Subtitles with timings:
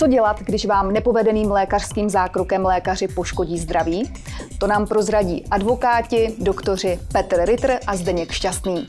[0.00, 4.12] Co dělat, když vám nepovedeným lékařským zákrokem lékaři poškodí zdraví?
[4.58, 8.88] To nám prozradí advokáti, doktoři Petr Ritter a Zdeněk Šťastný.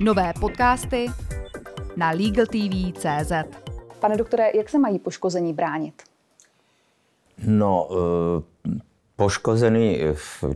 [0.00, 1.06] Nové podcasty
[1.96, 3.32] na LegalTV.cz
[4.00, 6.02] Pane doktore, jak se mají poškození bránit?
[7.46, 8.70] No, eh,
[9.16, 10.00] poškozený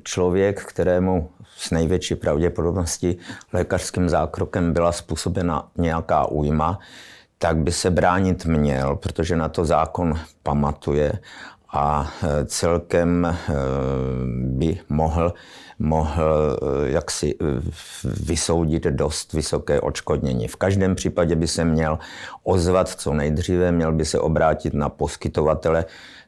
[0.03, 3.19] člověk, kterému s největší pravděpodobností
[3.53, 6.79] lékařským zákrokem byla způsobena nějaká újma,
[7.39, 11.13] tak by se bránit měl, protože na to zákon pamatuje
[11.73, 13.35] a e, celkem e,
[14.35, 15.35] by mohl,
[15.79, 17.35] mohl e, jaksi
[18.05, 20.49] vysoudit dost vysoké odškodnění.
[20.49, 21.99] V každém případě by se měl
[22.45, 25.85] ozvat co nejdříve, měl by se obrátit na poskytovatele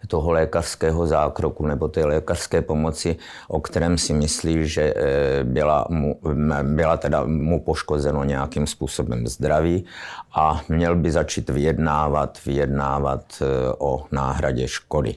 [0.07, 3.17] toho lékařského zákroku nebo té lékařské pomoci,
[3.49, 4.95] o kterém si myslí, že
[5.43, 6.21] byla mu,
[6.63, 9.85] byla teda mu poškozeno nějakým způsobem zdraví
[10.35, 13.43] a měl by začít vyjednávat, vyjednávat
[13.79, 15.15] o náhradě škody.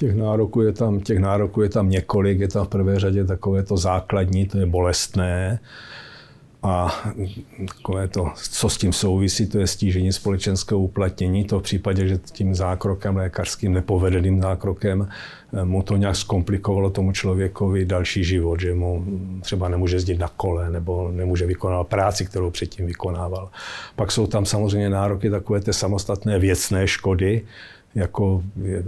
[0.00, 3.62] Těch nároků, je tam, těch nároků je tam několik, je tam v prvé řadě takové
[3.62, 5.60] to základní, to je bolestné.
[6.62, 7.02] A
[7.68, 11.44] takové to, co s tím souvisí, to je stížení společenského uplatnění.
[11.44, 17.12] To v případě, že tím zákrokem lékařským, nepovedeným zákrokem, eh, mu to nějak zkomplikovalo tomu
[17.12, 19.04] člověkovi další život, že mu
[19.40, 23.50] třeba nemůže jezdit na kole nebo nemůže vykonávat práci, kterou předtím vykonával.
[23.96, 27.42] Pak jsou tam samozřejmě nároky takové té samostatné věcné škody,
[27.94, 28.84] jako je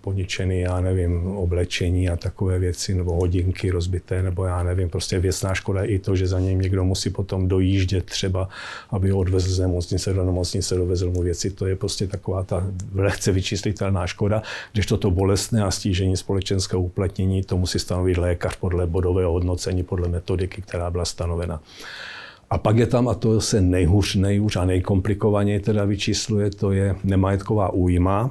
[0.00, 5.54] poničený, já nevím, oblečení a takové věci, nebo hodinky rozbité, nebo já nevím, prostě věcná
[5.54, 8.48] škoda i to, že za něm někdo musí potom dojíždět třeba,
[8.90, 12.66] aby ho odvezl z nemocnice do nemocnice, dovezl mu věci, to je prostě taková ta
[12.94, 18.86] lehce vyčíslitelná škoda, když toto bolestné a stížení společenského uplatnění, to musí stanovit lékař podle
[18.86, 21.60] bodového hodnocení, podle metodiky, která byla stanovena.
[22.50, 26.96] A pak je tam, a to se nejhůř, nejhůř a nejkomplikovaněji teda vyčísluje, to je
[27.04, 28.30] nemajetková újma.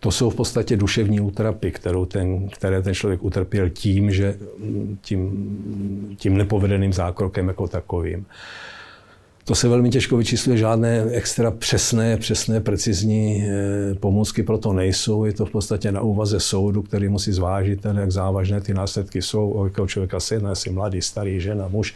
[0.00, 4.38] To jsou v podstatě duševní útrapy, kterou ten, které ten člověk utrpěl tím, že
[5.00, 8.26] tím, tím nepovedeným zákrokem jako takovým.
[9.44, 15.24] To se velmi těžko vyčísluje, žádné extra přesné, přesné, precizní eh, pomůcky pro to nejsou.
[15.24, 19.50] Je to v podstatě na úvaze soudu, který musí zvážit, jak závažné ty následky jsou,
[19.50, 21.94] o jakého člověka se jedná, jestli mladý, starý, žena, muž.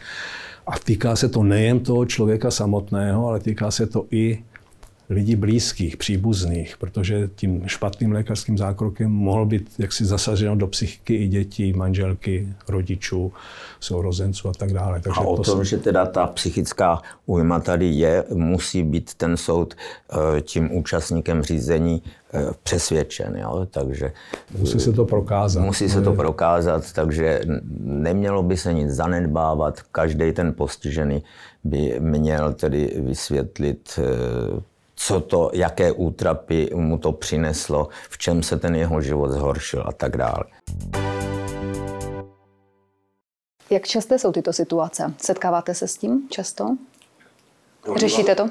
[0.67, 4.45] A týká se to nejen toho člověka samotného, ale týká se to i
[5.11, 11.29] lidí blízkých, příbuzných, protože tím špatným lékařským zákrokem mohl být jaksi zasaženo do psychiky i
[11.29, 13.33] dětí, manželky, rodičů,
[13.81, 15.01] sourozenců a tak dále.
[15.01, 19.37] Takže a o tom, to že teda ta psychická újma tady je, musí být ten
[19.37, 22.03] soud eh, tím účastníkem řízení
[22.35, 23.37] eh, přesvědčen.
[23.37, 23.67] Jo?
[23.71, 24.13] Takže,
[24.59, 25.65] musí se to prokázat.
[25.65, 27.41] Musí se to prokázat, takže
[27.81, 29.83] nemělo by se nic zanedbávat.
[29.93, 31.23] Každý ten postižený
[31.65, 34.63] by měl tedy vysvětlit eh,
[34.97, 39.93] co to, jaké útrapy mu to přineslo, v čem se ten jeho život zhoršil a
[39.93, 40.45] tak dále.
[43.71, 45.15] Jak časté jsou tyto situace?
[45.19, 46.77] Setkáváte se s tím často?
[47.97, 48.51] Řešíte to?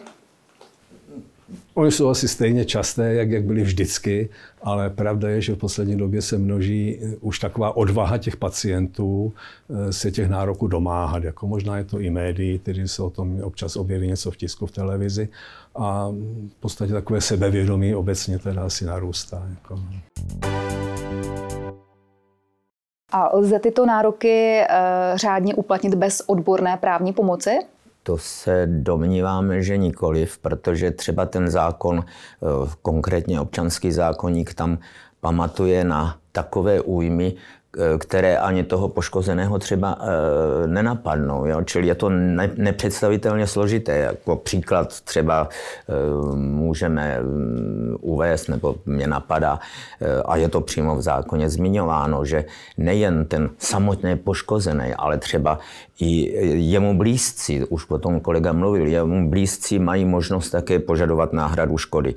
[1.77, 4.29] Oni jsou asi stejně časté, jak, jak byly vždycky,
[4.63, 9.33] ale pravda je, že v poslední době se množí už taková odvaha těch pacientů
[9.69, 11.23] eh, se těch nároků domáhat.
[11.23, 14.65] Jako možná je to i médií, kteří se o tom občas objeví něco v tisku,
[14.65, 15.29] v televizi
[15.75, 16.09] a
[16.49, 19.47] v podstatě takové sebevědomí obecně teda asi narůstá.
[19.49, 19.79] Jako.
[23.11, 24.67] A lze tyto nároky e,
[25.15, 27.59] řádně uplatnit bez odborné právní pomoci?
[28.05, 32.45] To se domníváme, že nikoliv, protože třeba ten zákon, eh,
[32.81, 34.77] konkrétně občanský zákonník, tam
[35.19, 37.33] pamatuje na takové újmy,
[37.97, 41.45] které ani toho poškozeného třeba e, nenapadnou.
[41.45, 41.63] Jo?
[41.63, 43.97] Čili je to ne, nepředstavitelně složité.
[43.97, 49.59] Jako příklad třeba e, můžeme mm, uvést, nebo mě napadá,
[50.01, 52.45] e, a je to přímo v zákoně zmiňováno, že
[52.77, 55.59] nejen ten samotný poškozený, ale třeba
[55.99, 56.35] i
[56.71, 62.15] jemu blízcí, už o tom kolega mluvil, jemu blízcí mají možnost také požadovat náhradu škody.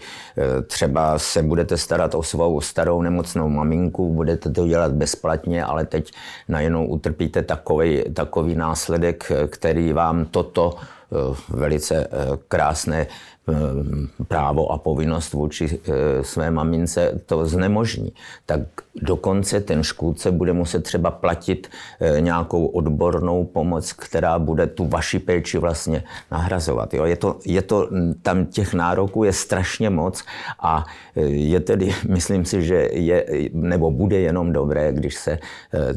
[0.67, 5.85] Třeba se budete starat o svou starou nemocnou maminku, budete to dělat bezplatně, špatně, ale
[5.85, 6.13] teď
[6.49, 12.09] najednou utrpíte takový, takový následek, který vám toto eh, velice eh,
[12.49, 13.07] krásné
[13.49, 15.81] Eh, právo a povinnost vůči
[16.23, 18.13] své mamince to znemožní,
[18.47, 18.61] tak
[19.03, 21.69] dokonce ten škůdce bude muset třeba platit
[22.01, 26.95] eh, nějakou odbornou pomoc, která bude tu vaši péči vlastně nahrazovat.
[26.95, 27.05] Jo?
[27.05, 27.89] Je, to, je to,
[28.23, 30.25] tam těch nároků je strašně moc
[30.63, 30.87] a
[31.27, 35.39] je tedy, myslím si, že je, nebo bude jenom dobré, když se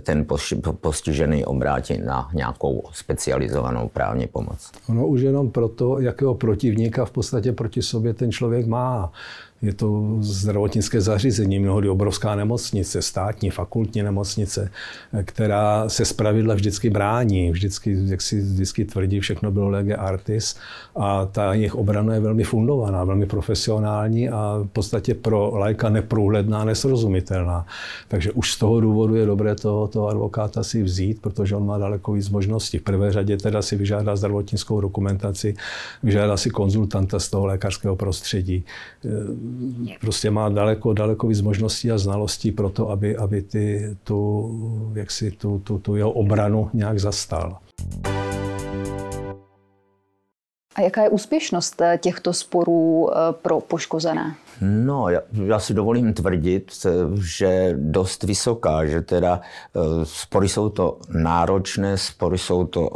[0.03, 0.25] ten
[0.81, 4.71] postižený obrátí na nějakou specializovanou právní pomoc.
[4.89, 9.11] Ono už jenom proto, jakého protivníka v podstatě proti sobě ten člověk má.
[9.61, 14.71] Je to zdravotnické zařízení, mnohdy obrovská nemocnice, státní, fakultní nemocnice,
[15.23, 20.55] která se zpravidla vždycky brání, vždycky, jak si vždycky tvrdí, všechno bylo lege artis
[20.95, 26.65] a ta jejich obrana je velmi fundovaná, velmi profesionální a v podstatě pro lajka neprůhledná,
[26.65, 27.65] nesrozumitelná.
[28.07, 31.77] Takže už z toho důvodu je dobré toho, toho advokáta si vzít, protože on má
[31.77, 32.77] daleko víc možností.
[32.77, 35.55] V prvé řadě teda si vyžádá zdravotnickou dokumentaci,
[36.03, 38.65] vyžádá si konzultanta z toho lékařského prostředí
[40.01, 45.11] prostě má daleko, daleko víc možností a znalostí pro to, aby, aby ty, tu, jak
[45.11, 47.57] si, tu, tu, tu jeho obranu nějak zastal.
[50.75, 54.35] A jaká je úspěšnost eh, těchto sporů eh, pro poškozené?
[54.61, 56.71] No, já, já si dovolím tvrdit,
[57.21, 62.89] že dost vysoká, že teda eh, spory jsou to náročné, spory jsou to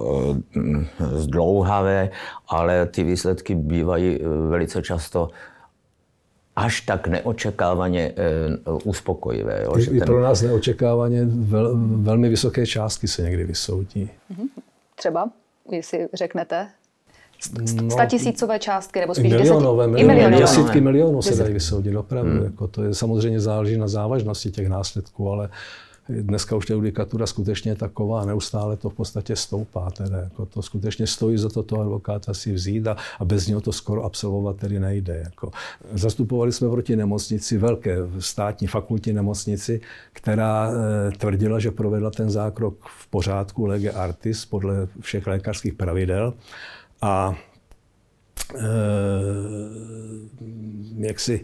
[1.00, 2.10] zdlouhavé,
[2.48, 4.20] ale ty výsledky bývají
[4.50, 5.30] velice často
[6.56, 8.14] až tak neočekávaně
[8.68, 9.62] uh, uspokojivé.
[9.64, 10.06] Jo, že I ten...
[10.06, 14.10] pro nás neočekávaně vel, velmi vysoké částky se někdy vysoudí.
[14.30, 14.48] Mhm.
[14.96, 15.30] Třeba,
[15.72, 16.68] jestli řeknete?
[17.82, 20.42] No, tisícové částky, nebo spíš milionové, deset, milionové.
[20.42, 22.32] Desítky milionů se dají vysoudit, opravdu.
[22.32, 22.44] Hmm.
[22.44, 25.50] Jako to je samozřejmě záleží na závažnosti těch následků, ale
[26.10, 29.92] Dneska už ta judikatura skutečně taková, neustále to v podstatě stoupá.
[29.92, 33.62] Teda, jako to skutečně stojí za to toho advokáta si vzít a, a bez něho
[33.62, 35.22] to skoro absolvovat tedy nejde.
[35.24, 35.52] Jako.
[35.94, 39.82] Zastupovali jsme proti nemocnici, velké státní fakultní nemocnici,
[40.14, 46.34] která e, tvrdila, že provedla ten zákrok v pořádku lege artis podle všech lékařských pravidel.
[47.02, 47.36] A
[48.56, 48.66] e,
[50.98, 51.44] jak si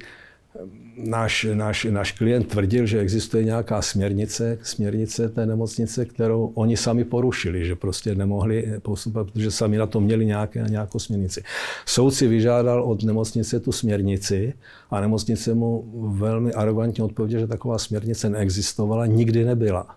[0.97, 7.03] náš, náš, náš klient tvrdil, že existuje nějaká směrnice, směrnice té nemocnice, kterou oni sami
[7.03, 11.43] porušili, že prostě nemohli postupovat, protože sami na to měli nějaké, nějakou směrnici.
[11.85, 14.53] Soud si vyžádal od nemocnice tu směrnici
[14.89, 19.95] a nemocnice mu velmi arrogantně odpověděl, že taková směrnice neexistovala, nikdy nebyla.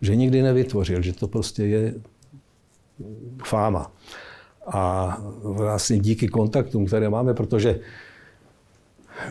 [0.00, 1.94] Že nikdy nevytvořil, že to prostě je
[3.44, 3.92] fáma.
[4.66, 7.80] A vlastně díky kontaktům, které máme, protože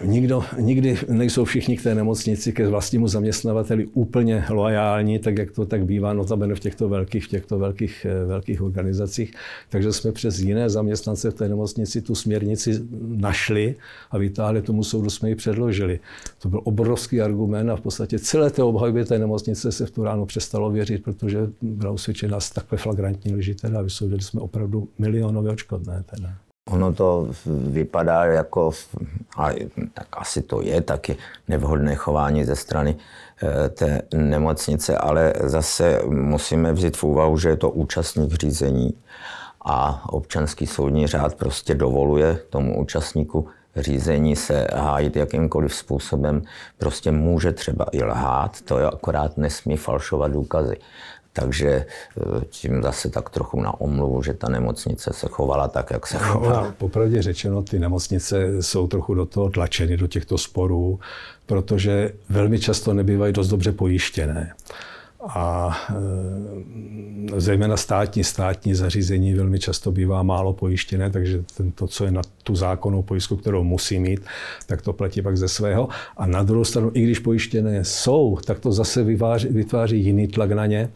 [0.06, 5.66] Nikdo, nikdy nejsou všichni k té nemocnici, ke vlastnímu zaměstnavateli úplně loajální, tak jak to
[5.66, 9.34] tak bývá notabene v těchto velkých, v těchto velkých, eh, velkých organizacích.
[9.70, 13.76] Takže jsme přes jiné zaměstnance v té nemocnici tu směrnici našli
[14.12, 16.00] a vytáhli tomu soudu jsme ji předložili.
[16.40, 20.04] To byl obrovský argument a v podstatě celé té obhajbě té nemocnice se v tu
[20.04, 24.88] ránu přestalo věřit, protože byla usvědčena z takové flagrantní lži teda a vysoudili jsme opravdu
[24.98, 26.04] milionové očkodné.
[26.16, 26.45] Teda.
[26.76, 28.72] Ono to vypadá jako,
[29.38, 29.50] a
[29.94, 31.18] tak asi to je taky
[31.48, 37.58] nevhodné chování ze strany eh, té nemocnice, ale zase musíme vzít v úvahu, že je
[37.58, 38.94] to účastník řízení
[39.66, 46.42] a občanský soudní řád prostě dovoluje tomu účastníku řízení se hájit jakýmkoliv způsobem,
[46.78, 50.76] prostě může třeba i lhát, to je akorát nesmí falšovat důkazy.
[51.36, 56.08] Takže eh, tím zase tak trochu na omluvu, že ta nemocnice se chovala tak, jak
[56.08, 56.62] se chovala.
[56.62, 61.00] No, popravdě řečeno, ty nemocnice jsou trochu do toho tlačeny, do těchto sporů,
[61.46, 64.54] protože velmi často nebývají dost dobře pojištěné.
[65.30, 65.78] A
[67.36, 71.44] e, zejména státní, státní zařízení velmi často bývá málo pojištěné, takže
[71.76, 74.26] to, co je na tu zákonnou pojistku, kterou musí mít,
[74.68, 75.90] tak to platí pak ze svého.
[76.18, 80.52] A na druhou stranu, i když pojištěné jsou, tak to zase vytváří, vytváří jiný tlak
[80.52, 80.90] na ně,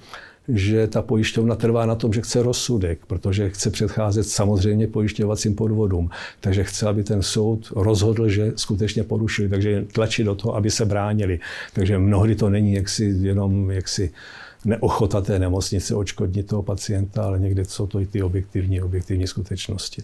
[0.49, 6.09] že ta pojišťovna trvá na tom, že chce rozsudek, protože chce předcházet samozřejmě pojišťovacím podvodům.
[6.39, 10.85] Takže chce, aby ten soud rozhodl, že skutečně porušili, takže tlačí do toho, aby se
[10.85, 11.39] bránili.
[11.73, 14.11] Takže mnohdy to není jaksi jenom jaksi
[14.65, 20.03] neochota té nemocnice očkodnit toho pacienta, ale někdy jsou to i ty objektivní, objektivní skutečnosti.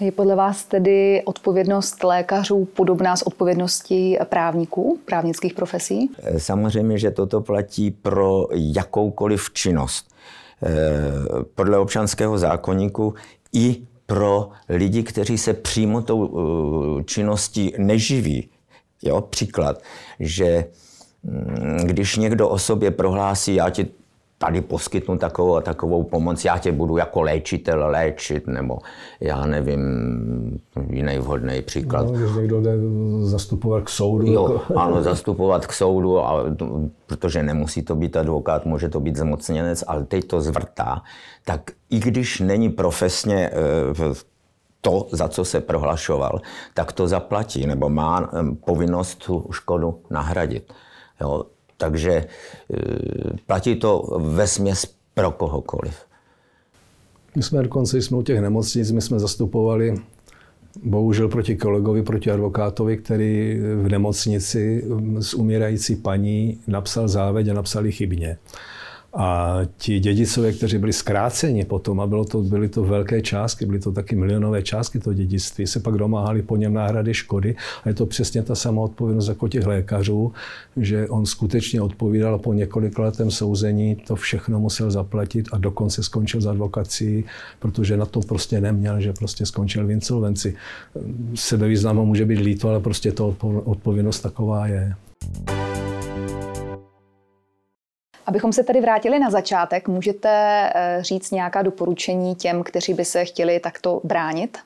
[0.00, 6.10] Je podle vás tedy odpovědnost lékařů podobná s odpovědností právníků, právnických profesí?
[6.38, 10.10] Samozřejmě, že toto platí pro jakoukoliv činnost.
[10.62, 10.72] Eh,
[11.54, 13.14] podle občanského zákonníku
[13.52, 13.76] i
[14.06, 18.48] pro lidi, kteří se přímo tou eh, činností neživí.
[19.02, 19.82] Jo, příklad,
[20.20, 20.64] že
[21.22, 23.86] mm, když někdo o sobě prohlásí, já ti
[24.42, 28.78] tady poskytnu takovou a takovou pomoc, já tě budu jako léčitel léčit, nebo
[29.20, 29.80] já nevím,
[30.90, 32.06] jiný vhodný příklad.
[32.06, 32.72] No, když někdo jde
[33.22, 34.32] zastupovat k soudu.
[34.32, 34.78] Jo, jako...
[34.78, 36.44] ano, zastupovat k soudu, a,
[37.06, 41.02] protože nemusí to být advokát, může to být zmocněnec, ale teď to zvrtá,
[41.44, 44.14] tak i když není profesně eh,
[44.80, 46.40] to, za co se prohlašoval,
[46.74, 50.72] tak to zaplatí, nebo má eh, povinnost tu škodu nahradit.
[51.20, 51.44] Jo,
[51.80, 52.26] takže e,
[53.46, 55.94] platí to ve směs pro kohokoliv.
[57.36, 59.94] My jsme dokonce, jsme u těch nemocnic, my jsme zastupovali
[60.82, 64.84] bohužel proti kolegovi, proti advokátovi, který v nemocnici
[65.20, 68.38] s umírající paní napsal závěť a napsali chybně.
[69.12, 73.78] A ti dědicové, kteří byli zkráceni potom, a bylo to, byly to velké částky, byly
[73.78, 77.56] to taky milionové částky, to dědictví, se pak domáhali po něm náhrady škody.
[77.84, 80.32] A je to přesně ta samá odpovědnost jako těch lékařů,
[80.76, 86.40] že on skutečně odpovídal po několik letem souzení, to všechno musel zaplatit a dokonce skončil
[86.40, 87.24] s advokací,
[87.58, 90.54] protože na to prostě neměl, že prostě skončil v insolvenci.
[91.34, 94.94] Sebevýznam může být líto, ale prostě to odpovědnost taková je.
[98.30, 100.30] Abychom se tedy vrátili na začátek, můžete
[100.74, 104.58] eh, říct nějaká doporučení těm, kteří by se chtěli takto bránit?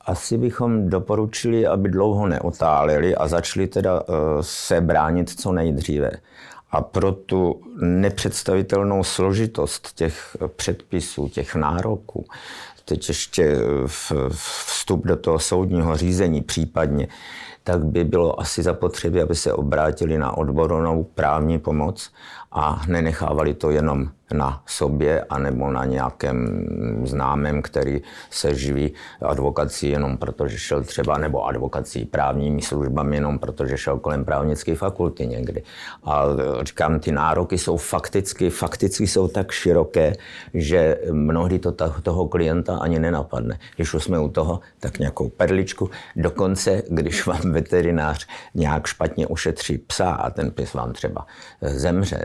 [0.00, 6.10] Asi bychom doporučili, aby dlouho neotáleli a začali teda eh, se bránit co nejdříve.
[6.70, 12.26] A pro tu nepředstavitelnou složitost těch předpisů, těch nároků,
[12.84, 13.56] teď ještě
[14.66, 17.08] vstup do toho soudního řízení případně,
[17.64, 22.12] tak by bylo asi zapotřebí, aby se obrátili na odbornou právní pomoc
[22.52, 26.66] a nenechávali to jenom na sobě anebo na nějakém
[27.04, 33.78] známém, který se živí advokací jenom protože šel třeba, nebo advokací právními službami jenom protože
[33.78, 35.62] šel kolem právnické fakulty někdy.
[36.04, 36.24] A
[36.62, 40.12] říkám, ty nároky jsou fakticky, fakticky jsou tak široké,
[40.54, 41.72] že mnohdy to
[42.02, 43.58] toho klienta ani nenapadne.
[43.76, 45.90] Když už jsme u toho, tak nějakou perličku.
[46.16, 51.26] Dokonce, když vám veterinář nějak špatně ušetří psa a ten pes vám třeba
[51.60, 52.24] zemře,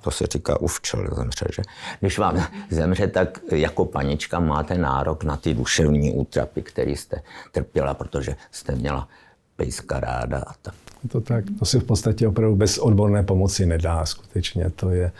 [0.00, 1.62] to se říká uvčel, zemře, že?
[2.00, 7.22] Když vám zemře, tak jako panička máte nárok na ty duševní útrapy, které jste
[7.52, 9.08] trpěla, protože jste měla
[9.56, 10.74] pejska ráda a tak.
[11.08, 14.70] To tak, to se v podstatě opravdu bez odborné pomoci nedá skutečně.
[14.70, 15.12] To je,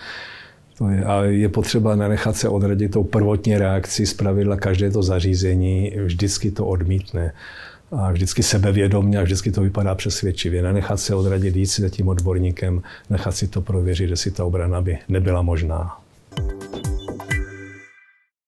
[0.79, 4.07] to je, a je potřeba nenechat se odradit tou prvotní reakcí.
[4.07, 7.33] Z pravidla každé to zařízení vždycky to odmítne
[7.93, 10.63] a vždycky sebevědomně a vždycky to vypadá přesvědčivě.
[10.63, 14.83] Nenechat se odradit, jít si za tím odborníkem, nechat si to prověřit, jestli ta obrana
[14.83, 16.00] by nebyla možná.